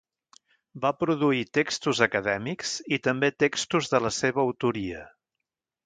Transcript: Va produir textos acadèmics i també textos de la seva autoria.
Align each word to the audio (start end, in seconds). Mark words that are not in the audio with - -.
Va 0.85 0.91
produir 1.01 1.43
textos 1.57 2.01
acadèmics 2.07 2.73
i 2.97 2.99
també 3.09 3.33
textos 3.45 3.93
de 3.95 4.01
la 4.07 4.15
seva 4.21 4.47
autoria. 4.49 5.07